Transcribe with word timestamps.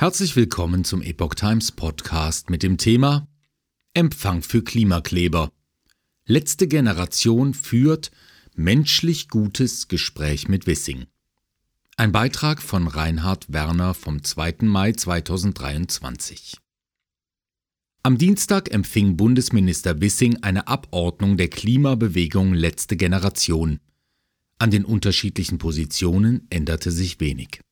Herzlich 0.00 0.36
willkommen 0.36 0.84
zum 0.84 1.02
Epoch 1.02 1.34
Times 1.34 1.72
Podcast 1.72 2.50
mit 2.50 2.62
dem 2.62 2.78
Thema 2.78 3.26
Empfang 3.94 4.42
für 4.42 4.62
Klimakleber. 4.62 5.50
Letzte 6.24 6.68
Generation 6.68 7.52
führt 7.52 8.12
menschlich 8.54 9.28
gutes 9.28 9.88
Gespräch 9.88 10.46
mit 10.46 10.68
Wissing. 10.68 11.06
Ein 11.96 12.12
Beitrag 12.12 12.62
von 12.62 12.86
Reinhard 12.86 13.52
Werner 13.52 13.92
vom 13.92 14.22
2. 14.22 14.58
Mai 14.60 14.92
2023. 14.92 16.58
Am 18.04 18.18
Dienstag 18.18 18.72
empfing 18.72 19.16
Bundesminister 19.16 20.00
Wissing 20.00 20.44
eine 20.44 20.68
Abordnung 20.68 21.36
der 21.36 21.48
Klimabewegung 21.48 22.54
Letzte 22.54 22.96
Generation. 22.96 23.80
An 24.60 24.70
den 24.70 24.84
unterschiedlichen 24.84 25.58
Positionen 25.58 26.46
änderte 26.50 26.92
sich 26.92 27.18
wenig. 27.18 27.62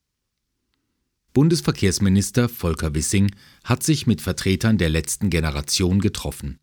Bundesverkehrsminister 1.36 2.48
Volker 2.48 2.94
Wissing 2.94 3.30
hat 3.62 3.82
sich 3.82 4.06
mit 4.06 4.22
Vertretern 4.22 4.78
der 4.78 4.88
letzten 4.88 5.28
Generation 5.28 6.00
getroffen. 6.00 6.58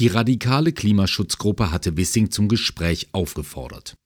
Die 0.00 0.08
radikale 0.08 0.72
Klimaschutzgruppe 0.72 1.70
hatte 1.70 1.96
Wissing 1.96 2.32
zum 2.32 2.48
Gespräch 2.48 3.10
aufgefordert. 3.12 3.96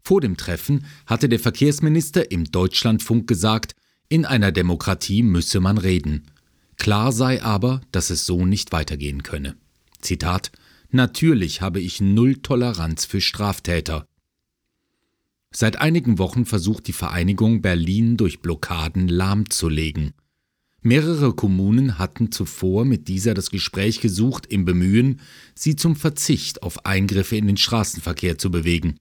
Vor 0.00 0.20
dem 0.20 0.36
Treffen 0.36 0.86
hatte 1.06 1.28
der 1.28 1.40
Verkehrsminister 1.40 2.30
im 2.30 2.44
Deutschlandfunk 2.44 3.26
gesagt, 3.26 3.74
in 4.08 4.24
einer 4.24 4.52
Demokratie 4.52 5.24
müsse 5.24 5.58
man 5.58 5.78
reden. 5.78 6.30
Klar 6.76 7.10
sei 7.10 7.42
aber, 7.42 7.80
dass 7.90 8.10
es 8.10 8.24
so 8.24 8.46
nicht 8.46 8.70
weitergehen 8.70 9.24
könne. 9.24 9.56
Zitat 10.02 10.52
Natürlich 10.92 11.62
habe 11.62 11.80
ich 11.80 12.00
null 12.00 12.36
Toleranz 12.36 13.06
für 13.06 13.20
Straftäter. 13.20 14.06
Seit 15.56 15.80
einigen 15.80 16.18
Wochen 16.18 16.46
versucht 16.46 16.88
die 16.88 16.92
Vereinigung 16.92 17.62
Berlin 17.62 18.16
durch 18.16 18.40
Blockaden 18.40 19.06
lahmzulegen. 19.06 20.12
Mehrere 20.82 21.32
Kommunen 21.32 21.96
hatten 21.98 22.32
zuvor 22.32 22.84
mit 22.84 23.06
dieser 23.06 23.34
das 23.34 23.50
Gespräch 23.50 24.00
gesucht, 24.00 24.46
im 24.46 24.64
Bemühen, 24.64 25.20
sie 25.54 25.76
zum 25.76 25.94
Verzicht 25.94 26.62
auf 26.62 26.84
Eingriffe 26.84 27.36
in 27.36 27.46
den 27.46 27.56
Straßenverkehr 27.56 28.36
zu 28.36 28.50
bewegen. 28.50 28.98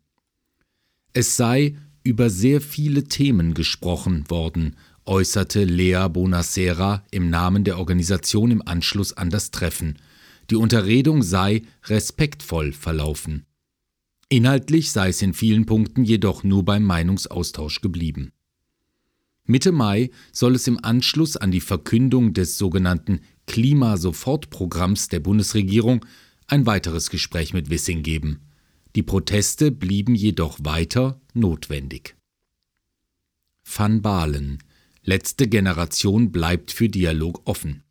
Es 1.11 1.36
sei 1.36 1.75
über 2.03 2.30
sehr 2.30 2.61
viele 2.61 3.05
Themen 3.05 3.55
gesprochen 3.55 4.30
worden, 4.30 4.75
äußerte 5.05 5.64
Lea 5.64 6.08
Bonacera 6.08 7.03
im 7.11 7.30
Namen 7.30 7.64
der 7.64 7.80
Organisation 7.80 8.52
im 8.52 8.61
Anschluss 8.66 9.11
an 9.11 9.30
das 9.30 9.52
Treffen. 9.52 9.97
Die 10.52 10.55
Unterredung 10.55 11.23
sei 11.23 11.64
respektvoll 11.86 12.73
verlaufen. 12.73 13.45
Inhaltlich 14.34 14.92
sei 14.92 15.09
es 15.09 15.22
in 15.22 15.36
vielen 15.36 15.67
Punkten 15.67 16.03
jedoch 16.03 16.44
nur 16.44 16.66
beim 16.66 16.81
Meinungsaustausch 16.81 17.81
geblieben. 17.81 18.31
Mitte 19.45 19.72
Mai 19.72 20.09
soll 20.31 20.56
es 20.56 20.66
im 20.66 20.84
Anschluss 20.84 21.38
an 21.38 21.52
die 21.52 21.62
Verkündung 21.62 22.34
des 22.34 22.58
sogenannten 22.58 23.20
Klimasofortprogramms 23.45 25.08
der 25.09 25.20
Bundesregierung 25.20 26.04
ein 26.48 26.66
weiteres 26.66 27.11
Gespräch 27.11 27.54
mit 27.54 27.70
Wissing 27.70 28.02
geben. 28.02 28.39
Die 28.95 29.04
Proteste 29.04 29.70
blieben 29.70 30.16
jedoch 30.16 30.58
weiter 30.64 31.22
notwendig. 31.36 32.16
Van 33.64 34.02
Balen 34.02 34.64
Letzte 35.04 35.48
Generation 35.48 36.31
bleibt 36.31 36.72
für 36.72 36.89
Dialog 36.89 37.44
offen. 37.45 37.84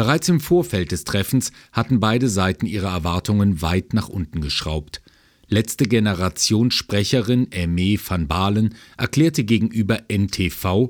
Bereits 0.00 0.30
im 0.30 0.40
Vorfeld 0.40 0.92
des 0.92 1.04
Treffens 1.04 1.52
hatten 1.72 2.00
beide 2.00 2.30
Seiten 2.30 2.64
ihre 2.64 2.86
Erwartungen 2.86 3.60
weit 3.60 3.92
nach 3.92 4.08
unten 4.08 4.40
geschraubt. 4.40 5.02
Letzte 5.46 5.84
Generation 5.84 6.70
Sprecherin 6.70 7.48
Aimee 7.52 8.00
van 8.02 8.26
Balen 8.26 8.74
erklärte 8.96 9.44
gegenüber 9.44 10.04
NTV, 10.10 10.88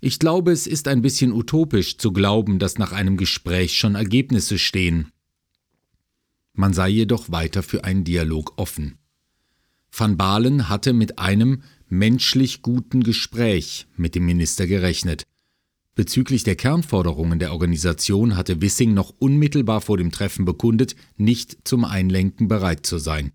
ich 0.00 0.18
glaube, 0.18 0.52
es 0.52 0.66
ist 0.66 0.88
ein 0.88 1.02
bisschen 1.02 1.32
utopisch 1.32 1.98
zu 1.98 2.14
glauben, 2.14 2.58
dass 2.58 2.78
nach 2.78 2.92
einem 2.92 3.18
Gespräch 3.18 3.76
schon 3.76 3.94
Ergebnisse 3.94 4.58
stehen. 4.58 5.08
Man 6.54 6.72
sei 6.72 6.88
jedoch 6.88 7.30
weiter 7.30 7.62
für 7.62 7.84
einen 7.84 8.04
Dialog 8.04 8.54
offen. 8.56 8.96
Van 9.92 10.16
Balen 10.16 10.70
hatte 10.70 10.94
mit 10.94 11.18
einem 11.18 11.62
menschlich 11.90 12.62
guten 12.62 13.02
Gespräch 13.02 13.86
mit 13.98 14.14
dem 14.14 14.24
Minister 14.24 14.66
gerechnet. 14.66 15.24
Bezüglich 15.94 16.44
der 16.44 16.56
Kernforderungen 16.56 17.38
der 17.38 17.52
Organisation 17.52 18.36
hatte 18.36 18.62
Wissing 18.62 18.94
noch 18.94 19.12
unmittelbar 19.18 19.80
vor 19.80 19.96
dem 19.96 20.10
Treffen 20.10 20.44
bekundet, 20.44 20.94
nicht 21.16 21.58
zum 21.64 21.84
Einlenken 21.84 22.48
bereit 22.48 22.86
zu 22.86 22.98
sein. 22.98 23.32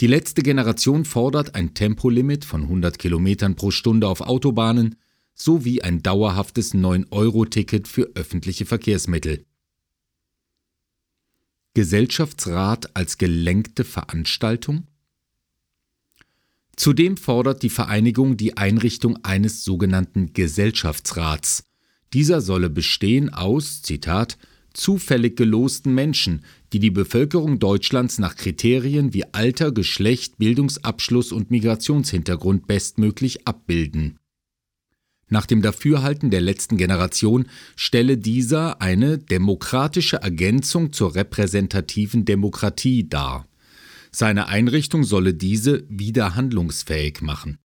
Die 0.00 0.06
letzte 0.06 0.42
Generation 0.42 1.04
fordert 1.04 1.54
ein 1.54 1.74
Tempolimit 1.74 2.44
von 2.44 2.62
100 2.62 2.98
Kilometern 2.98 3.54
pro 3.54 3.70
Stunde 3.70 4.08
auf 4.08 4.20
Autobahnen 4.20 4.96
sowie 5.34 5.82
ein 5.82 6.02
dauerhaftes 6.02 6.74
9-Euro-Ticket 6.74 7.88
für 7.88 8.10
öffentliche 8.14 8.66
Verkehrsmittel. 8.66 9.44
Gesellschaftsrat 11.74 12.96
als 12.96 13.16
gelenkte 13.16 13.84
Veranstaltung? 13.84 14.88
Zudem 16.76 17.16
fordert 17.16 17.62
die 17.62 17.70
Vereinigung 17.70 18.36
die 18.36 18.56
Einrichtung 18.56 19.18
eines 19.24 19.64
sogenannten 19.64 20.32
Gesellschaftsrats. 20.32 21.64
Dieser 22.12 22.40
solle 22.40 22.70
bestehen 22.70 23.32
aus, 23.32 23.82
Zitat, 23.82 24.38
zufällig 24.72 25.36
gelosten 25.36 25.94
Menschen, 25.94 26.44
die 26.72 26.78
die 26.78 26.90
Bevölkerung 26.90 27.58
Deutschlands 27.58 28.18
nach 28.18 28.36
Kriterien 28.36 29.12
wie 29.12 29.24
Alter, 29.32 29.72
Geschlecht, 29.72 30.38
Bildungsabschluss 30.38 31.32
und 31.32 31.50
Migrationshintergrund 31.50 32.66
bestmöglich 32.66 33.46
abbilden. 33.46 34.18
Nach 35.28 35.46
dem 35.46 35.62
Dafürhalten 35.62 36.30
der 36.30 36.42
letzten 36.42 36.76
Generation 36.76 37.46
stelle 37.74 38.18
dieser 38.18 38.82
eine 38.82 39.16
demokratische 39.16 40.16
Ergänzung 40.16 40.92
zur 40.92 41.14
repräsentativen 41.14 42.26
Demokratie 42.26 43.08
dar. 43.08 43.46
Seine 44.14 44.46
Einrichtung 44.48 45.04
solle 45.04 45.32
diese 45.32 45.84
wieder 45.88 46.34
handlungsfähig 46.34 47.22
machen. 47.22 47.58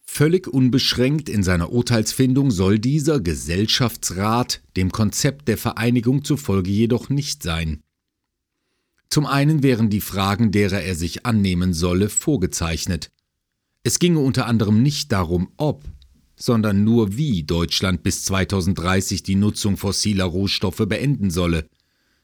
Völlig 0.00 0.48
unbeschränkt 0.48 1.28
in 1.28 1.42
seiner 1.42 1.70
Urteilsfindung 1.70 2.50
soll 2.50 2.78
dieser 2.78 3.20
Gesellschaftsrat 3.20 4.62
dem 4.76 4.90
Konzept 4.90 5.48
der 5.48 5.58
Vereinigung 5.58 6.24
zufolge 6.24 6.70
jedoch 6.70 7.10
nicht 7.10 7.42
sein. 7.42 7.82
Zum 9.10 9.26
einen 9.26 9.62
wären 9.62 9.90
die 9.90 10.00
Fragen, 10.00 10.52
derer 10.52 10.80
er 10.80 10.94
sich 10.94 11.26
annehmen 11.26 11.74
solle, 11.74 12.08
vorgezeichnet. 12.08 13.10
Es 13.82 13.98
ginge 13.98 14.20
unter 14.20 14.46
anderem 14.46 14.82
nicht 14.82 15.12
darum, 15.12 15.50
ob, 15.56 15.84
sondern 16.36 16.84
nur 16.84 17.16
wie 17.16 17.42
Deutschland 17.42 18.02
bis 18.02 18.24
2030 18.24 19.22
die 19.22 19.34
Nutzung 19.34 19.76
fossiler 19.76 20.24
Rohstoffe 20.24 20.84
beenden 20.88 21.30
solle. 21.30 21.68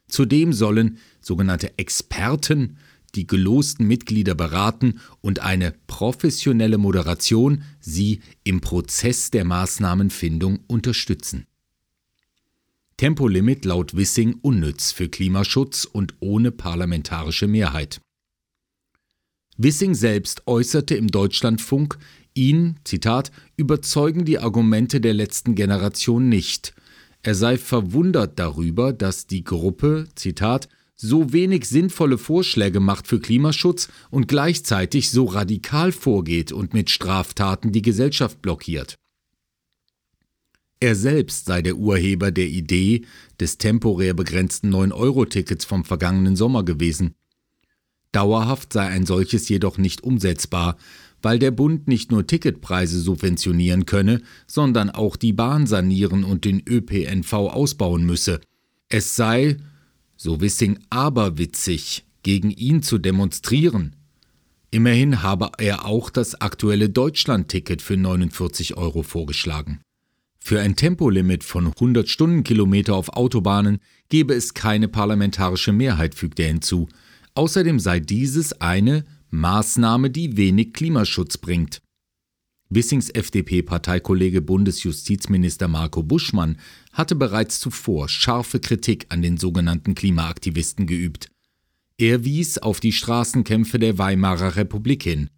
Zudem 0.08 0.52
sollen 0.52 0.98
sogenannte 1.20 1.78
Experten 1.78 2.76
die 3.16 3.26
gelosten 3.26 3.86
Mitglieder 3.86 4.34
beraten 4.34 5.00
und 5.20 5.40
eine 5.40 5.74
professionelle 5.86 6.78
Moderation 6.78 7.62
sie 7.80 8.20
im 8.42 8.60
Prozess 8.60 9.30
der 9.30 9.44
Maßnahmenfindung 9.44 10.60
unterstützen. 10.66 11.46
Tempolimit 12.96 13.64
laut 13.64 13.96
Wissing 13.96 14.38
unnütz 14.40 14.92
für 14.92 15.08
Klimaschutz 15.08 15.84
und 15.84 16.14
ohne 16.20 16.52
parlamentarische 16.52 17.48
Mehrheit. 17.48 18.00
Wissing 19.56 19.94
selbst 19.94 20.46
äußerte 20.46 20.94
im 20.94 21.08
Deutschlandfunk, 21.08 21.98
ihn, 22.34 22.76
Zitat, 22.84 23.30
überzeugen 23.56 24.24
die 24.24 24.38
Argumente 24.38 25.00
der 25.00 25.14
letzten 25.14 25.54
Generation 25.54 26.28
nicht. 26.28 26.74
Er 27.22 27.34
sei 27.34 27.56
verwundert 27.56 28.38
darüber, 28.38 28.92
dass 28.92 29.26
die 29.26 29.44
Gruppe, 29.44 30.08
Zitat, 30.14 30.68
so 30.96 31.32
wenig 31.32 31.66
sinnvolle 31.66 32.18
Vorschläge 32.18 32.80
macht 32.80 33.06
für 33.06 33.20
Klimaschutz 33.20 33.88
und 34.10 34.28
gleichzeitig 34.28 35.10
so 35.10 35.24
radikal 35.24 35.92
vorgeht 35.92 36.52
und 36.52 36.74
mit 36.74 36.90
Straftaten 36.90 37.72
die 37.72 37.82
Gesellschaft 37.82 38.40
blockiert. 38.42 38.98
Er 40.80 40.94
selbst 40.94 41.46
sei 41.46 41.62
der 41.62 41.76
Urheber 41.76 42.30
der 42.30 42.46
Idee 42.46 43.06
des 43.40 43.58
temporär 43.58 44.14
begrenzten 44.14 44.72
9-Euro-Tickets 44.74 45.64
vom 45.64 45.84
vergangenen 45.84 46.36
Sommer 46.36 46.62
gewesen. 46.62 47.14
Dauerhaft 48.12 48.72
sei 48.72 48.86
ein 48.86 49.06
solches 49.06 49.48
jedoch 49.48 49.78
nicht 49.78 50.04
umsetzbar, 50.04 50.76
weil 51.22 51.38
der 51.38 51.50
Bund 51.50 51.88
nicht 51.88 52.12
nur 52.12 52.26
Ticketpreise 52.26 53.00
subventionieren 53.00 53.86
könne, 53.86 54.20
sondern 54.46 54.90
auch 54.90 55.16
die 55.16 55.32
Bahn 55.32 55.66
sanieren 55.66 56.22
und 56.22 56.44
den 56.44 56.62
ÖPNV 56.68 57.32
ausbauen 57.32 58.04
müsse. 58.04 58.40
Es 58.88 59.16
sei, 59.16 59.56
so 60.16 60.40
Wissing 60.40 60.78
aberwitzig, 60.90 62.04
gegen 62.22 62.50
ihn 62.50 62.82
zu 62.82 62.98
demonstrieren. 62.98 63.96
Immerhin 64.70 65.22
habe 65.22 65.52
er 65.58 65.84
auch 65.84 66.10
das 66.10 66.40
aktuelle 66.40 66.88
Deutschland-Ticket 66.88 67.80
für 67.80 67.96
49 67.96 68.76
Euro 68.76 69.02
vorgeschlagen. 69.02 69.80
Für 70.40 70.60
ein 70.60 70.76
Tempolimit 70.76 71.44
von 71.44 71.68
100 71.68 72.08
Stundenkilometer 72.08 72.94
auf 72.94 73.10
Autobahnen 73.10 73.78
gebe 74.08 74.34
es 74.34 74.52
keine 74.52 74.88
parlamentarische 74.88 75.72
Mehrheit, 75.72 76.14
fügt 76.14 76.38
er 76.40 76.48
hinzu. 76.48 76.88
Außerdem 77.34 77.78
sei 77.78 78.00
dieses 78.00 78.60
eine 78.60 79.04
Maßnahme, 79.30 80.10
die 80.10 80.36
wenig 80.36 80.72
Klimaschutz 80.72 81.38
bringt. 81.38 81.80
Wissings 82.68 83.10
FDP-Parteikollege 83.10 84.42
Bundesjustizminister 84.42 85.68
Marco 85.68 86.02
Buschmann 86.02 86.58
hatte 86.94 87.16
bereits 87.16 87.60
zuvor 87.60 88.08
scharfe 88.08 88.60
Kritik 88.60 89.06
an 89.10 89.20
den 89.20 89.36
sogenannten 89.36 89.94
Klimaaktivisten 89.94 90.86
geübt. 90.86 91.28
Er 91.98 92.24
wies 92.24 92.58
auf 92.58 92.80
die 92.80 92.92
Straßenkämpfe 92.92 93.78
der 93.78 93.98
Weimarer 93.98 94.56
Republik 94.56 95.02
hin. 95.02 95.28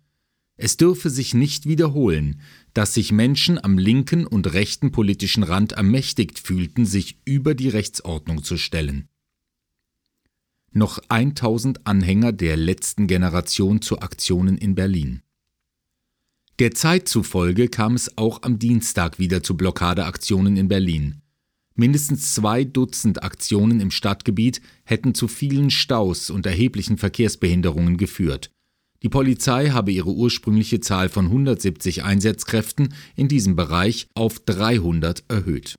Es 0.59 0.77
dürfe 0.77 1.11
sich 1.11 1.35
nicht 1.35 1.67
wiederholen, 1.67 2.41
dass 2.73 2.95
sich 2.95 3.13
Menschen 3.13 3.63
am 3.63 3.77
linken 3.77 4.27
und 4.27 4.53
rechten 4.55 4.91
politischen 4.91 5.43
Rand 5.43 5.73
ermächtigt 5.73 6.39
fühlten, 6.39 6.87
sich 6.87 7.19
über 7.25 7.55
die 7.55 7.69
Rechtsordnung 7.69 8.43
zu 8.43 8.57
stellen. 8.57 9.09
Noch 10.73 10.99
1000 11.09 11.87
Anhänger 11.87 12.33
der 12.33 12.57
letzten 12.57 13.07
Generation 13.07 13.83
zu 13.83 14.01
Aktionen 14.01 14.57
in 14.59 14.75
Berlin. 14.75 15.23
Der 16.59 16.73
Zeit 16.73 17.07
zufolge 17.07 17.69
kam 17.69 17.95
es 17.95 18.17
auch 18.17 18.43
am 18.43 18.59
Dienstag 18.59 19.19
wieder 19.19 19.43
zu 19.43 19.57
Blockadeaktionen 19.59 20.57
in 20.57 20.69
Berlin. 20.69 21.23
Mindestens 21.77 22.35
zwei 22.35 22.65
Dutzend 22.65 23.23
Aktionen 23.23 23.81
im 23.81 23.91
Stadtgebiet 23.91 24.63
hätten 24.85 25.15
zu 25.15 25.29
vielen 25.29 25.71
Staus 25.71 26.31
und 26.31 26.47
erheblichen 26.47 26.97
Verkehrsbehinderungen 26.97 27.99
geführt. 27.99 28.51
Die 29.03 29.11
Polizei 29.11 29.69
habe 29.69 29.93
ihre 29.93 30.11
ursprüngliche 30.11 30.81
Zahl 30.81 31.11
von 31.11 31.27
170 31.27 32.03
Einsatzkräften 32.03 32.95
in 33.15 33.29
diesem 33.29 33.55
Bereich 33.57 34.09
auf 34.15 34.41
300 34.41 35.25
erhöht. 35.29 35.75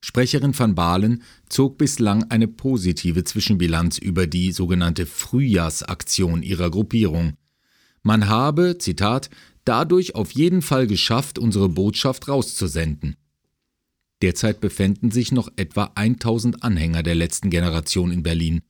Sprecherin 0.00 0.56
van 0.56 0.76
Balen 0.76 1.24
zog 1.48 1.76
bislang 1.78 2.30
eine 2.30 2.46
positive 2.46 3.24
Zwischenbilanz 3.24 3.98
über 3.98 4.28
die 4.28 4.52
sogenannte 4.52 5.04
Frühjahrsaktion 5.04 6.44
ihrer 6.44 6.70
Gruppierung. 6.70 7.32
Man 8.04 8.28
habe, 8.28 8.78
Zitat, 8.78 9.28
dadurch 9.64 10.14
auf 10.14 10.30
jeden 10.30 10.62
Fall 10.62 10.86
geschafft, 10.86 11.40
unsere 11.40 11.68
Botschaft 11.68 12.28
rauszusenden. 12.28 13.16
Derzeit 14.22 14.60
befänden 14.60 15.10
sich 15.10 15.30
noch 15.30 15.48
etwa 15.56 15.92
1000 15.94 16.62
Anhänger 16.62 17.02
der 17.02 17.14
letzten 17.14 17.50
Generation 17.50 18.10
in 18.10 18.22
Berlin. 18.22 18.62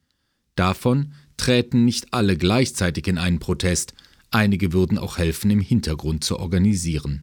Davon 0.54 1.12
träten 1.36 1.84
nicht 1.84 2.12
alle 2.12 2.36
gleichzeitig 2.36 3.06
in 3.06 3.16
einen 3.16 3.38
Protest, 3.38 3.94
einige 4.30 4.72
würden 4.72 4.98
auch 4.98 5.16
helfen, 5.16 5.50
im 5.50 5.60
Hintergrund 5.60 6.24
zu 6.24 6.38
organisieren. 6.38 7.22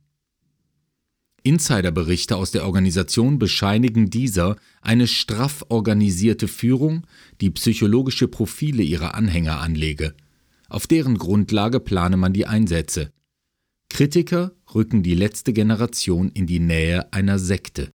Insiderberichte 1.43 2.37
aus 2.37 2.49
der 2.49 2.65
Organisation 2.65 3.37
bescheinigen 3.37 4.09
dieser 4.09 4.55
eine 4.81 5.05
straff 5.05 5.63
organisierte 5.69 6.47
Führung, 6.47 7.05
die 7.39 7.51
psychologische 7.51 8.27
Profile 8.27 8.81
ihrer 8.81 9.13
Anhänger 9.13 9.59
anlege. 9.59 10.15
Auf 10.69 10.87
deren 10.87 11.19
Grundlage 11.19 11.79
plane 11.79 12.17
man 12.17 12.33
die 12.33 12.47
Einsätze. 12.47 13.11
Kritiker 13.89 14.53
rücken 14.73 15.03
die 15.03 15.13
letzte 15.13 15.53
Generation 15.53 16.29
in 16.29 16.47
die 16.47 16.59
Nähe 16.59 17.13
einer 17.13 17.37
Sekte. 17.37 17.91